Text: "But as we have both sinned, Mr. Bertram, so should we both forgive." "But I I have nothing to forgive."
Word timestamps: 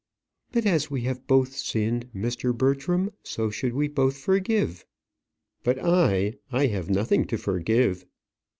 "But 0.51 0.65
as 0.65 0.89
we 0.89 1.01
have 1.01 1.27
both 1.27 1.55
sinned, 1.55 2.09
Mr. 2.11 2.57
Bertram, 2.57 3.11
so 3.21 3.51
should 3.51 3.73
we 3.73 3.87
both 3.87 4.17
forgive." 4.17 4.83
"But 5.63 5.77
I 5.77 6.37
I 6.51 6.65
have 6.73 6.89
nothing 6.89 7.25
to 7.25 7.37
forgive." 7.37 8.07